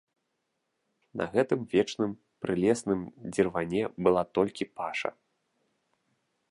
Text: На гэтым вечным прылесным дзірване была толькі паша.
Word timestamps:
На 1.19 1.25
гэтым 1.35 1.59
вечным 1.73 2.11
прылесным 2.45 2.99
дзірване 3.35 3.83
была 4.07 4.23
толькі 4.39 4.69
паша. 4.81 5.09